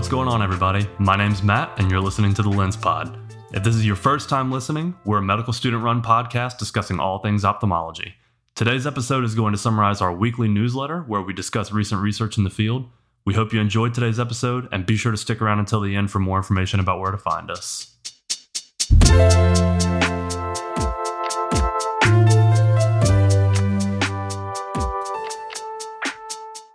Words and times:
What's 0.00 0.08
going 0.08 0.28
on, 0.28 0.40
everybody? 0.40 0.88
My 0.98 1.14
name's 1.14 1.42
Matt, 1.42 1.78
and 1.78 1.90
you're 1.90 2.00
listening 2.00 2.32
to 2.32 2.40
the 2.40 2.48
Lens 2.48 2.74
Pod. 2.74 3.18
If 3.52 3.62
this 3.62 3.74
is 3.74 3.84
your 3.84 3.96
first 3.96 4.30
time 4.30 4.50
listening, 4.50 4.94
we're 5.04 5.18
a 5.18 5.22
medical 5.22 5.52
student 5.52 5.82
run 5.82 6.00
podcast 6.00 6.56
discussing 6.56 6.98
all 6.98 7.18
things 7.18 7.44
ophthalmology. 7.44 8.14
Today's 8.54 8.86
episode 8.86 9.24
is 9.24 9.34
going 9.34 9.52
to 9.52 9.58
summarize 9.58 10.00
our 10.00 10.10
weekly 10.10 10.48
newsletter 10.48 11.02
where 11.02 11.20
we 11.20 11.34
discuss 11.34 11.70
recent 11.70 12.00
research 12.00 12.38
in 12.38 12.44
the 12.44 12.50
field. 12.50 12.88
We 13.26 13.34
hope 13.34 13.52
you 13.52 13.60
enjoyed 13.60 13.92
today's 13.92 14.18
episode, 14.18 14.70
and 14.72 14.86
be 14.86 14.96
sure 14.96 15.12
to 15.12 15.18
stick 15.18 15.42
around 15.42 15.58
until 15.58 15.82
the 15.82 15.94
end 15.94 16.10
for 16.10 16.18
more 16.18 16.38
information 16.38 16.80
about 16.80 16.98
where 16.98 17.12
to 17.12 17.18
find 17.18 17.50
us. 17.50 17.94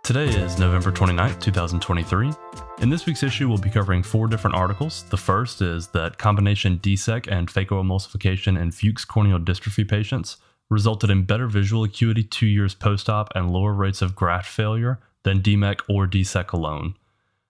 Today 0.04 0.28
is 0.28 0.60
November 0.60 0.92
29th, 0.92 1.40
2023. 1.40 2.30
In 2.78 2.90
this 2.90 3.06
week's 3.06 3.22
issue, 3.22 3.48
we'll 3.48 3.56
be 3.56 3.70
covering 3.70 4.02
four 4.02 4.28
different 4.28 4.54
articles. 4.54 5.04
The 5.04 5.16
first 5.16 5.62
is 5.62 5.88
that 5.88 6.18
combination 6.18 6.78
DSEK 6.78 7.26
and 7.26 7.48
phacoemulsification 7.48 8.60
in 8.60 8.70
Fuchs 8.70 9.04
corneal 9.06 9.38
dystrophy 9.38 9.88
patients 9.88 10.36
resulted 10.68 11.08
in 11.08 11.24
better 11.24 11.46
visual 11.46 11.84
acuity 11.84 12.22
two 12.22 12.46
years 12.46 12.74
post 12.74 13.08
op 13.08 13.32
and 13.34 13.50
lower 13.50 13.72
rates 13.72 14.02
of 14.02 14.14
graft 14.14 14.48
failure 14.48 15.00
than 15.22 15.40
DMEK 15.40 15.80
or 15.88 16.06
DSEK 16.06 16.52
alone. 16.52 16.94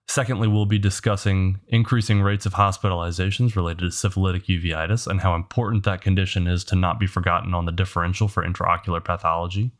Secondly, 0.07 0.47
we'll 0.47 0.65
be 0.65 0.79
discussing 0.79 1.59
increasing 1.67 2.21
rates 2.21 2.45
of 2.45 2.53
hospitalizations 2.53 3.57
related 3.57 3.81
to 3.81 3.91
syphilitic 3.91 4.45
uveitis 4.45 5.07
and 5.07 5.19
how 5.19 5.35
important 5.35 5.83
that 5.83 5.99
condition 5.99 6.47
is 6.47 6.63
to 6.63 6.75
not 6.77 7.01
be 7.01 7.05
forgotten 7.05 7.53
on 7.53 7.65
the 7.65 7.73
differential 7.73 8.29
for 8.29 8.45
intraocular 8.45 9.03
pathology. 9.03 9.71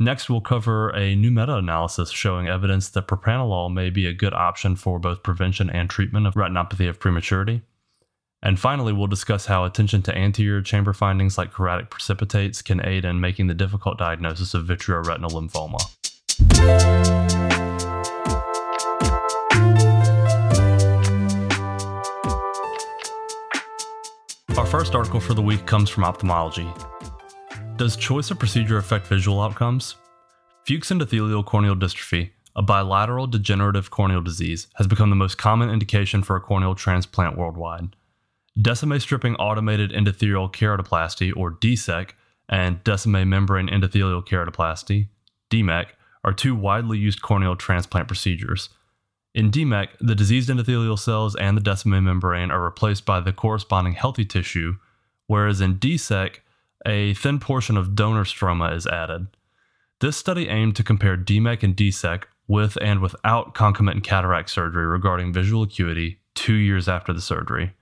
Next, 0.00 0.28
we'll 0.28 0.40
cover 0.40 0.90
a 0.90 1.14
new 1.14 1.30
meta 1.30 1.54
analysis 1.54 2.10
showing 2.10 2.48
evidence 2.48 2.88
that 2.90 3.06
propranolol 3.06 3.72
may 3.72 3.90
be 3.90 4.06
a 4.06 4.12
good 4.12 4.34
option 4.34 4.74
for 4.74 4.98
both 4.98 5.22
prevention 5.22 5.70
and 5.70 5.88
treatment 5.88 6.26
of 6.26 6.34
retinopathy 6.34 6.88
of 6.88 6.98
prematurity. 6.98 7.62
And 8.42 8.58
finally, 8.58 8.92
we'll 8.92 9.06
discuss 9.06 9.46
how 9.46 9.64
attention 9.64 10.02
to 10.02 10.16
anterior 10.16 10.62
chamber 10.62 10.92
findings 10.92 11.38
like 11.38 11.52
keratic 11.52 11.90
precipitates 11.90 12.60
can 12.60 12.84
aid 12.84 13.04
in 13.04 13.20
making 13.20 13.46
the 13.46 13.54
difficult 13.54 13.96
diagnosis 13.96 14.52
of 14.52 14.66
vitreoretinal 14.66 15.30
lymphoma. 15.30 15.78
Our 24.58 24.66
first 24.66 24.94
article 24.96 25.20
for 25.20 25.34
the 25.34 25.42
week 25.42 25.66
comes 25.66 25.88
from 25.88 26.04
Ophthalmology, 26.04 26.68
does 27.76 27.96
choice 27.96 28.30
of 28.30 28.38
procedure 28.38 28.78
affect 28.78 29.06
visual 29.06 29.40
outcomes? 29.40 29.96
Fuchs 30.64 30.90
endothelial 30.90 31.44
corneal 31.44 31.74
dystrophy, 31.74 32.30
a 32.54 32.62
bilateral 32.62 33.26
degenerative 33.26 33.90
corneal 33.90 34.20
disease, 34.20 34.68
has 34.74 34.86
become 34.86 35.10
the 35.10 35.16
most 35.16 35.38
common 35.38 35.70
indication 35.70 36.22
for 36.22 36.36
a 36.36 36.40
corneal 36.40 36.74
transplant 36.74 37.36
worldwide. 37.36 37.96
Descemet 38.58 39.00
stripping 39.00 39.34
automated 39.36 39.90
endothelial 39.90 40.52
keratoplasty, 40.52 41.32
or 41.36 41.50
DSEK, 41.50 42.10
and 42.48 42.82
Descemet 42.84 43.26
membrane 43.26 43.68
endothelial 43.68 44.24
keratoplasty, 44.24 45.08
DMEK, 45.50 45.86
are 46.22 46.32
two 46.32 46.54
widely 46.54 46.96
used 46.96 47.22
corneal 47.22 47.56
transplant 47.56 48.06
procedures. 48.06 48.68
In 49.34 49.50
DMEK, 49.50 49.88
the 50.00 50.14
diseased 50.14 50.48
endothelial 50.48 50.98
cells 50.98 51.34
and 51.34 51.58
the 51.58 51.60
Descemet 51.60 52.04
membrane 52.04 52.52
are 52.52 52.62
replaced 52.62 53.04
by 53.04 53.18
the 53.18 53.32
corresponding 53.32 53.94
healthy 53.94 54.24
tissue, 54.24 54.76
whereas 55.26 55.60
in 55.60 55.78
DSEK, 55.78 56.36
a 56.86 57.14
thin 57.14 57.38
portion 57.38 57.76
of 57.76 57.94
donor 57.94 58.24
stroma 58.24 58.74
is 58.74 58.86
added. 58.86 59.26
This 60.00 60.16
study 60.16 60.48
aimed 60.48 60.76
to 60.76 60.82
compare 60.82 61.16
DMEK 61.16 61.62
and 61.62 61.76
DSEK 61.76 62.24
with 62.46 62.76
and 62.80 63.00
without 63.00 63.54
concomitant 63.54 64.04
cataract 64.04 64.50
surgery 64.50 64.86
regarding 64.86 65.32
visual 65.32 65.62
acuity 65.62 66.18
two 66.34 66.54
years 66.54 66.88
after 66.88 67.12
the 67.12 67.20
surgery. 67.20 67.72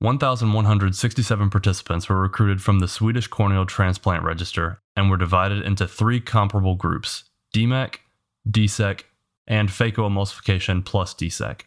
1,167 0.00 1.50
participants 1.50 2.08
were 2.08 2.20
recruited 2.20 2.62
from 2.62 2.78
the 2.78 2.88
Swedish 2.88 3.26
Corneal 3.26 3.64
Transplant 3.64 4.22
Register 4.22 4.80
and 4.94 5.08
were 5.08 5.16
divided 5.16 5.64
into 5.64 5.86
three 5.88 6.20
comparable 6.20 6.74
groups 6.74 7.24
DMEK, 7.54 7.96
DSEK, 8.48 9.04
and 9.46 9.68
phacoemulsification 9.68 10.84
plus 10.84 11.14
DSEK. 11.14 11.62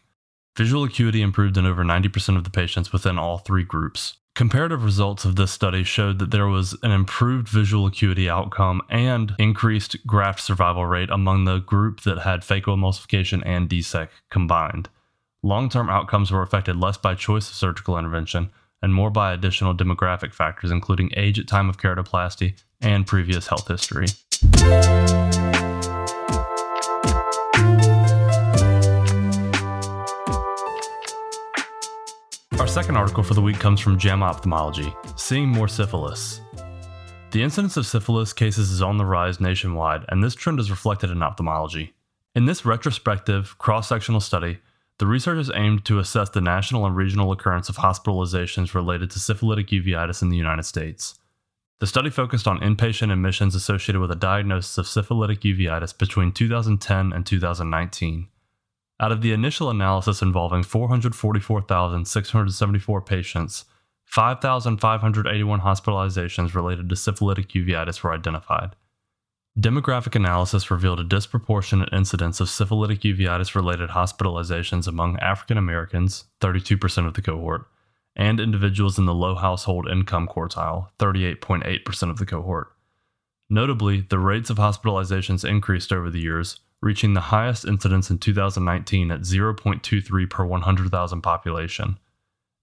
Visual 0.55 0.83
acuity 0.83 1.21
improved 1.21 1.57
in 1.57 1.65
over 1.65 1.83
90% 1.83 2.35
of 2.35 2.43
the 2.43 2.49
patients 2.49 2.91
within 2.91 3.17
all 3.17 3.37
three 3.37 3.63
groups. 3.63 4.16
Comparative 4.37 4.83
results 4.83 5.25
of 5.25 5.35
this 5.35 5.51
study 5.51 5.83
showed 5.83 6.19
that 6.19 6.29
there 6.29 6.45
was 6.45 6.77
an 6.83 6.91
improved 6.91 7.49
visual 7.49 7.87
acuity 7.87 8.29
outcome 8.29 8.83
and 8.87 9.33
increased 9.39 9.97
graft 10.05 10.39
survival 10.41 10.85
rate 10.85 11.09
among 11.09 11.45
the 11.45 11.57
group 11.57 12.01
that 12.01 12.19
had 12.19 12.41
phacoemulsification 12.41 13.41
and 13.43 13.67
DSEK 13.67 14.09
combined. 14.29 14.89
Long 15.41 15.69
term 15.69 15.89
outcomes 15.89 16.29
were 16.29 16.43
affected 16.43 16.75
less 16.75 16.97
by 16.97 17.15
choice 17.15 17.49
of 17.49 17.55
surgical 17.55 17.97
intervention 17.97 18.51
and 18.79 18.93
more 18.93 19.09
by 19.09 19.33
additional 19.33 19.73
demographic 19.73 20.35
factors, 20.35 20.69
including 20.69 21.09
age 21.17 21.39
at 21.39 21.47
time 21.47 21.67
of 21.67 21.77
keratoplasty 21.77 22.53
and 22.79 23.07
previous 23.07 23.47
health 23.47 23.67
history. 23.67 24.05
Our 32.67 32.73
second 32.83 32.97
article 32.97 33.23
for 33.23 33.33
the 33.33 33.41
week 33.41 33.59
comes 33.59 33.79
from 33.79 33.97
JAMA 33.97 34.25
Ophthalmology 34.25 34.93
Seeing 35.15 35.47
More 35.47 35.69
Syphilis. 35.69 36.41
The 37.31 37.41
incidence 37.41 37.77
of 37.77 37.85
syphilis 37.85 38.33
cases 38.33 38.71
is 38.71 38.81
on 38.81 38.97
the 38.97 39.05
rise 39.05 39.39
nationwide, 39.39 40.03
and 40.09 40.21
this 40.21 40.35
trend 40.35 40.59
is 40.59 40.69
reflected 40.69 41.09
in 41.09 41.23
ophthalmology. 41.23 41.93
In 42.35 42.43
this 42.43 42.65
retrospective, 42.65 43.57
cross 43.57 43.87
sectional 43.87 44.19
study, 44.19 44.59
the 44.97 45.07
researchers 45.07 45.49
aimed 45.55 45.85
to 45.85 45.99
assess 45.99 46.29
the 46.29 46.41
national 46.41 46.85
and 46.85 46.93
regional 46.93 47.31
occurrence 47.31 47.69
of 47.69 47.77
hospitalizations 47.77 48.73
related 48.73 49.11
to 49.11 49.19
syphilitic 49.19 49.67
uveitis 49.67 50.21
in 50.21 50.27
the 50.27 50.35
United 50.35 50.63
States. 50.63 51.17
The 51.79 51.87
study 51.87 52.09
focused 52.09 52.49
on 52.49 52.59
inpatient 52.59 53.13
admissions 53.13 53.55
associated 53.55 54.01
with 54.01 54.11
a 54.11 54.15
diagnosis 54.15 54.77
of 54.77 54.87
syphilitic 54.87 55.39
uveitis 55.39 55.97
between 55.97 56.33
2010 56.33 57.13
and 57.13 57.25
2019. 57.25 58.27
Out 58.99 59.11
of 59.11 59.21
the 59.21 59.31
initial 59.31 59.69
analysis 59.69 60.23
involving 60.23 60.63
444,674 60.63 63.01
patients, 63.01 63.65
5,581 64.05 65.61
hospitalizations 65.61 66.55
related 66.55 66.89
to 66.89 66.95
syphilitic 66.95 67.49
uveitis 67.49 68.01
were 68.01 68.13
identified. 68.13 68.75
Demographic 69.59 70.15
analysis 70.15 70.71
revealed 70.71 70.99
a 70.99 71.03
disproportionate 71.03 71.89
incidence 71.91 72.39
of 72.39 72.49
syphilitic 72.49 73.01
uveitis 73.01 73.55
related 73.55 73.89
hospitalizations 73.89 74.87
among 74.87 75.19
African 75.19 75.57
Americans, 75.57 76.25
32% 76.41 77.07
of 77.07 77.15
the 77.15 77.21
cohort, 77.21 77.67
and 78.15 78.39
individuals 78.39 78.97
in 78.97 79.05
the 79.05 79.13
low 79.13 79.35
household 79.35 79.89
income 79.89 80.27
quartile, 80.27 80.87
38.8% 80.99 82.09
of 82.09 82.17
the 82.17 82.25
cohort. 82.25 82.73
Notably, 83.49 84.01
the 84.01 84.19
rates 84.19 84.49
of 84.49 84.57
hospitalizations 84.57 85.47
increased 85.47 85.91
over 85.91 86.09
the 86.09 86.19
years, 86.19 86.59
reaching 86.81 87.13
the 87.13 87.21
highest 87.21 87.65
incidence 87.65 88.09
in 88.09 88.17
2019 88.17 89.11
at 89.11 89.21
0.23 89.21 90.29
per 90.29 90.45
100,000 90.45 91.21
population. 91.21 91.97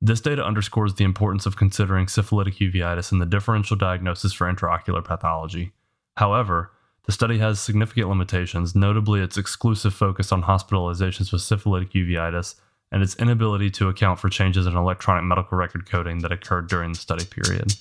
This 0.00 0.20
data 0.20 0.44
underscores 0.44 0.94
the 0.94 1.04
importance 1.04 1.47
of 1.47 1.56
considering 1.56 2.08
syphilitic 2.08 2.56
uveitis 2.56 3.10
in 3.10 3.19
the 3.19 3.26
differential 3.26 3.76
diagnosis 3.76 4.32
for 4.32 4.52
intraocular 4.52 5.04
pathology. 5.04 5.72
However, 6.16 6.72
the 7.06 7.12
study 7.12 7.38
has 7.38 7.60
significant 7.60 8.08
limitations, 8.08 8.75
notably 8.75 9.20
its 9.20 9.36
exclusive 9.36 9.94
focus 9.94 10.32
on 10.32 10.42
hospitalizations 10.42 11.32
with 11.32 11.42
syphilitic 11.42 11.92
uveitis 11.92 12.54
and 12.92 13.02
its 13.02 13.16
inability 13.16 13.70
to 13.70 13.88
account 13.88 14.20
for 14.20 14.28
changes 14.28 14.66
in 14.66 14.76
electronic 14.76 15.25
medical 15.25 15.58
record 15.58 15.88
coding 15.88 16.19
that 16.20 16.32
occurred 16.32 16.69
during 16.69 16.92
the 16.92 16.98
study 16.98 17.25
period. 17.25 17.75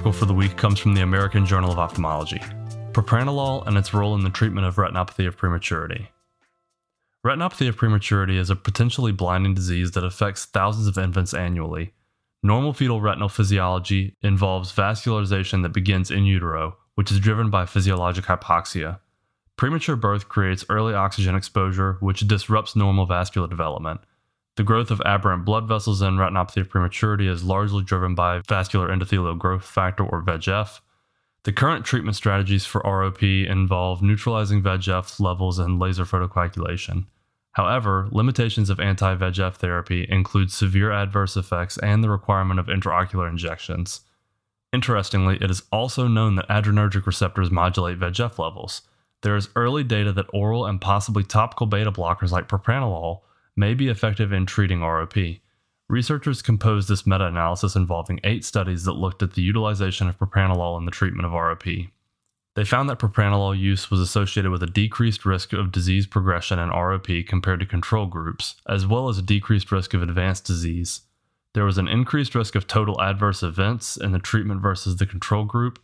Article 0.00 0.18
for 0.18 0.24
the 0.24 0.32
week 0.32 0.56
comes 0.56 0.78
from 0.78 0.94
the 0.94 1.02
American 1.02 1.44
Journal 1.44 1.70
of 1.70 1.78
Ophthalmology 1.78 2.38
Propranolol 2.92 3.66
and 3.66 3.76
its 3.76 3.92
role 3.92 4.14
in 4.14 4.24
the 4.24 4.30
treatment 4.30 4.66
of 4.66 4.76
retinopathy 4.76 5.28
of 5.28 5.36
prematurity. 5.36 6.08
Retinopathy 7.22 7.68
of 7.68 7.76
prematurity 7.76 8.38
is 8.38 8.48
a 8.48 8.56
potentially 8.56 9.12
blinding 9.12 9.52
disease 9.52 9.90
that 9.90 10.02
affects 10.02 10.46
thousands 10.46 10.86
of 10.86 10.96
infants 10.96 11.34
annually. 11.34 11.92
Normal 12.42 12.72
fetal 12.72 13.02
retinal 13.02 13.28
physiology 13.28 14.16
involves 14.22 14.72
vascularization 14.72 15.60
that 15.64 15.74
begins 15.74 16.10
in 16.10 16.24
utero, 16.24 16.78
which 16.94 17.12
is 17.12 17.20
driven 17.20 17.50
by 17.50 17.66
physiologic 17.66 18.24
hypoxia. 18.24 19.00
Premature 19.56 19.96
birth 19.96 20.30
creates 20.30 20.64
early 20.70 20.94
oxygen 20.94 21.34
exposure, 21.34 21.98
which 22.00 22.26
disrupts 22.26 22.74
normal 22.74 23.04
vascular 23.04 23.48
development. 23.48 24.00
The 24.60 24.64
growth 24.64 24.90
of 24.90 25.00
aberrant 25.06 25.46
blood 25.46 25.66
vessels 25.66 26.02
in 26.02 26.18
retinopathy 26.18 26.60
of 26.60 26.68
prematurity 26.68 27.26
is 27.26 27.42
largely 27.42 27.82
driven 27.82 28.14
by 28.14 28.42
vascular 28.46 28.88
endothelial 28.88 29.38
growth 29.38 29.64
factor 29.64 30.04
or 30.04 30.20
VEGF. 30.20 30.80
The 31.44 31.52
current 31.54 31.86
treatment 31.86 32.14
strategies 32.14 32.66
for 32.66 32.82
ROP 32.82 33.22
involve 33.48 34.02
neutralizing 34.02 34.62
VEGF 34.62 35.18
levels 35.18 35.58
and 35.58 35.78
laser 35.78 36.04
photocoagulation. 36.04 37.06
However, 37.52 38.08
limitations 38.10 38.68
of 38.68 38.80
anti 38.80 39.14
VEGF 39.14 39.54
therapy 39.54 40.06
include 40.10 40.52
severe 40.52 40.92
adverse 40.92 41.38
effects 41.38 41.78
and 41.78 42.04
the 42.04 42.10
requirement 42.10 42.60
of 42.60 42.66
intraocular 42.66 43.30
injections. 43.30 44.02
Interestingly, 44.74 45.38
it 45.40 45.50
is 45.50 45.62
also 45.72 46.06
known 46.06 46.34
that 46.34 46.48
adrenergic 46.50 47.06
receptors 47.06 47.50
modulate 47.50 47.98
VEGF 47.98 48.38
levels. 48.38 48.82
There 49.22 49.36
is 49.36 49.48
early 49.56 49.84
data 49.84 50.12
that 50.12 50.28
oral 50.34 50.66
and 50.66 50.82
possibly 50.82 51.24
topical 51.24 51.66
beta 51.66 51.90
blockers 51.90 52.30
like 52.30 52.46
propranolol 52.46 53.22
may 53.60 53.74
be 53.74 53.88
effective 53.88 54.32
in 54.32 54.46
treating 54.46 54.80
ROP. 54.80 55.38
Researchers 55.88 56.40
composed 56.40 56.88
this 56.88 57.06
meta 57.06 57.26
analysis 57.26 57.76
involving 57.76 58.18
eight 58.24 58.42
studies 58.42 58.84
that 58.84 58.94
looked 58.94 59.22
at 59.22 59.34
the 59.34 59.42
utilization 59.42 60.08
of 60.08 60.18
propranolol 60.18 60.78
in 60.78 60.86
the 60.86 60.90
treatment 60.90 61.26
of 61.26 61.32
ROP. 61.32 61.90
They 62.56 62.64
found 62.64 62.88
that 62.88 62.98
propranolol 62.98 63.56
use 63.56 63.90
was 63.90 64.00
associated 64.00 64.50
with 64.50 64.62
a 64.62 64.66
decreased 64.66 65.26
risk 65.26 65.52
of 65.52 65.72
disease 65.72 66.06
progression 66.06 66.58
in 66.58 66.70
ROP 66.70 67.26
compared 67.26 67.60
to 67.60 67.66
control 67.66 68.06
groups, 68.06 68.54
as 68.66 68.86
well 68.86 69.10
as 69.10 69.18
a 69.18 69.22
decreased 69.22 69.70
risk 69.70 69.92
of 69.92 70.02
advanced 70.02 70.46
disease. 70.46 71.02
There 71.52 71.64
was 71.64 71.76
an 71.76 71.86
increased 71.86 72.34
risk 72.34 72.54
of 72.54 72.66
total 72.66 73.00
adverse 73.00 73.42
events 73.42 73.98
in 73.98 74.12
the 74.12 74.18
treatment 74.18 74.62
versus 74.62 74.96
the 74.96 75.06
control 75.06 75.44
group. 75.44 75.78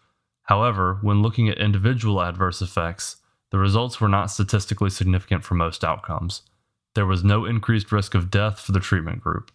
However, 0.45 0.99
when 1.03 1.21
looking 1.21 1.51
at 1.51 1.59
individual 1.59 2.23
adverse 2.23 2.63
effects, 2.63 3.17
the 3.51 3.59
results 3.59 4.01
were 4.01 4.09
not 4.09 4.31
statistically 4.31 4.91
significant 4.91 5.45
for 5.45 5.55
most 5.55 5.85
outcomes. 5.85 6.41
There 6.97 7.05
was 7.05 7.23
no 7.23 7.45
increased 7.45 7.93
risk 7.93 8.15
of 8.15 8.31
death 8.31 8.59
for 8.59 8.73
the 8.73 8.81
treatment 8.81 9.21
group. 9.21 9.53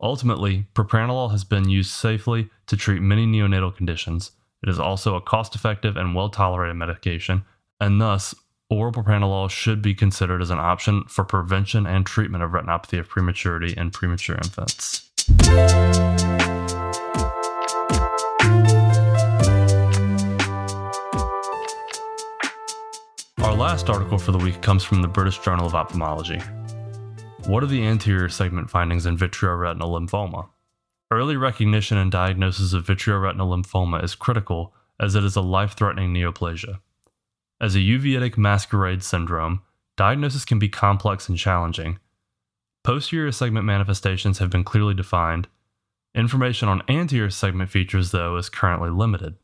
Ultimately, 0.00 0.68
propranolol 0.74 1.32
has 1.32 1.42
been 1.42 1.68
used 1.68 1.90
safely 1.90 2.50
to 2.68 2.76
treat 2.76 3.02
many 3.02 3.26
neonatal 3.26 3.76
conditions. 3.76 4.30
It 4.62 4.68
is 4.68 4.78
also 4.78 5.16
a 5.16 5.20
cost 5.20 5.56
effective 5.56 5.96
and 5.96 6.14
well 6.14 6.28
tolerated 6.28 6.76
medication, 6.76 7.44
and 7.80 8.00
thus, 8.00 8.32
oral 8.70 8.92
propranolol 8.92 9.50
should 9.50 9.82
be 9.82 9.92
considered 9.92 10.40
as 10.40 10.50
an 10.50 10.60
option 10.60 11.02
for 11.08 11.24
prevention 11.24 11.84
and 11.84 12.06
treatment 12.06 12.44
of 12.44 12.52
retinopathy 12.52 13.00
of 13.00 13.08
prematurity 13.08 13.74
in 13.76 13.90
premature 13.90 14.36
infants. 14.36 15.10
Our 23.38 23.54
last 23.54 23.90
article 23.90 24.18
for 24.18 24.30
the 24.30 24.38
week 24.38 24.62
comes 24.62 24.84
from 24.84 25.02
the 25.02 25.08
British 25.08 25.40
Journal 25.40 25.66
of 25.66 25.74
Ophthalmology. 25.74 26.40
What 27.48 27.62
are 27.62 27.66
the 27.66 27.86
anterior 27.86 28.28
segment 28.28 28.68
findings 28.68 29.06
in 29.06 29.16
vitreoretinal 29.16 29.88
lymphoma? 29.88 30.50
Early 31.10 31.34
recognition 31.34 31.96
and 31.96 32.12
diagnosis 32.12 32.74
of 32.74 32.84
vitreoretinal 32.84 33.48
lymphoma 33.48 34.04
is 34.04 34.14
critical 34.14 34.74
as 35.00 35.14
it 35.14 35.24
is 35.24 35.34
a 35.34 35.40
life 35.40 35.72
threatening 35.72 36.12
neoplasia. 36.12 36.80
As 37.58 37.74
a 37.74 37.78
uveitic 37.78 38.36
masquerade 38.36 39.02
syndrome, 39.02 39.62
diagnosis 39.96 40.44
can 40.44 40.58
be 40.58 40.68
complex 40.68 41.26
and 41.30 41.38
challenging. 41.38 41.98
Posterior 42.84 43.32
segment 43.32 43.64
manifestations 43.64 44.40
have 44.40 44.50
been 44.50 44.62
clearly 44.62 44.92
defined. 44.92 45.48
Information 46.14 46.68
on 46.68 46.82
anterior 46.86 47.30
segment 47.30 47.70
features, 47.70 48.10
though, 48.10 48.36
is 48.36 48.50
currently 48.50 48.90
limited. 48.90 49.36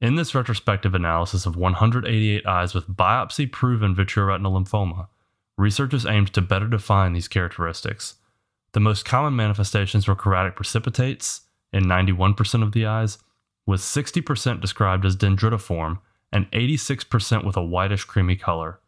In 0.00 0.16
this 0.16 0.34
retrospective 0.34 0.92
analysis 0.92 1.46
of 1.46 1.54
188 1.54 2.44
eyes 2.44 2.74
with 2.74 2.88
biopsy 2.88 3.48
proven 3.48 3.94
vitreoretinal 3.94 4.60
lymphoma, 4.60 5.06
researchers 5.58 6.06
aimed 6.06 6.32
to 6.32 6.40
better 6.40 6.66
define 6.66 7.12
these 7.12 7.28
characteristics. 7.28 8.14
The 8.72 8.80
most 8.80 9.04
common 9.04 9.36
manifestations 9.36 10.08
were 10.08 10.16
keratic 10.16 10.56
precipitates 10.56 11.42
in 11.72 11.84
91% 11.84 12.62
of 12.62 12.72
the 12.72 12.86
eyes, 12.86 13.18
with 13.66 13.80
60% 13.80 14.60
described 14.60 15.04
as 15.04 15.16
dendritiform 15.16 15.98
and 16.32 16.50
86% 16.52 17.44
with 17.44 17.56
a 17.56 17.62
whitish 17.62 18.04
creamy 18.04 18.36
color. 18.36 18.80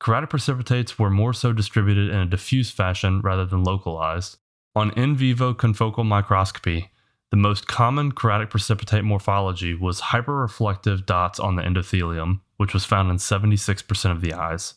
Keratic 0.00 0.30
precipitates 0.30 0.98
were 0.98 1.10
more 1.10 1.34
so 1.34 1.52
distributed 1.52 2.08
in 2.08 2.16
a 2.16 2.26
diffuse 2.26 2.70
fashion 2.70 3.20
rather 3.20 3.44
than 3.44 3.62
localized. 3.62 4.38
On 4.74 4.90
in 4.92 5.14
vivo 5.14 5.52
confocal 5.52 6.06
microscopy, 6.06 6.90
the 7.30 7.36
most 7.36 7.68
common 7.68 8.12
keratic 8.12 8.50
precipitate 8.50 9.04
morphology 9.04 9.74
was 9.74 10.00
hyperreflective 10.00 11.06
dots 11.06 11.38
on 11.38 11.56
the 11.56 11.62
endothelium, 11.62 12.40
which 12.56 12.72
was 12.72 12.84
found 12.84 13.10
in 13.10 13.16
76% 13.18 14.10
of 14.10 14.20
the 14.20 14.32
eyes. 14.32 14.74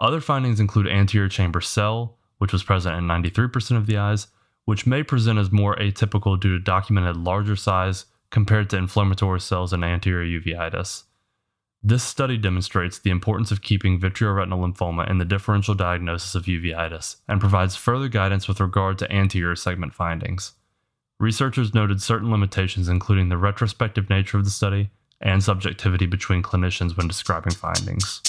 Other 0.00 0.20
findings 0.20 0.60
include 0.60 0.88
anterior 0.88 1.28
chamber 1.28 1.60
cell, 1.60 2.16
which 2.38 2.52
was 2.52 2.62
present 2.62 2.96
in 2.96 3.04
93% 3.04 3.76
of 3.76 3.86
the 3.86 3.98
eyes, 3.98 4.28
which 4.64 4.86
may 4.86 5.02
present 5.02 5.38
as 5.38 5.52
more 5.52 5.76
atypical 5.76 6.40
due 6.40 6.56
to 6.56 6.64
documented 6.64 7.16
larger 7.16 7.56
size 7.56 8.06
compared 8.30 8.70
to 8.70 8.78
inflammatory 8.78 9.40
cells 9.40 9.72
in 9.72 9.84
anterior 9.84 10.40
uveitis. 10.40 11.02
This 11.82 12.02
study 12.02 12.38
demonstrates 12.38 12.98
the 12.98 13.10
importance 13.10 13.50
of 13.50 13.62
keeping 13.62 14.00
vitreoretinal 14.00 14.60
lymphoma 14.60 15.10
in 15.10 15.18
the 15.18 15.24
differential 15.24 15.74
diagnosis 15.74 16.34
of 16.34 16.44
uveitis 16.44 17.16
and 17.28 17.40
provides 17.40 17.76
further 17.76 18.08
guidance 18.08 18.48
with 18.48 18.60
regard 18.60 18.98
to 18.98 19.12
anterior 19.12 19.56
segment 19.56 19.94
findings. 19.94 20.52
Researchers 21.18 21.74
noted 21.74 22.00
certain 22.00 22.30
limitations, 22.30 22.88
including 22.88 23.28
the 23.28 23.36
retrospective 23.36 24.08
nature 24.08 24.38
of 24.38 24.44
the 24.44 24.50
study 24.50 24.90
and 25.20 25.42
subjectivity 25.42 26.06
between 26.06 26.42
clinicians 26.42 26.96
when 26.96 27.08
describing 27.08 27.52
findings. 27.52 28.22